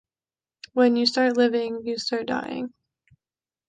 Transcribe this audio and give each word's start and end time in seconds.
When 0.73 0.95
you 0.95 1.05
start 1.05 1.37
living, 1.37 1.83
you 1.85 1.99
start 1.99 2.25
dying. 2.25 2.73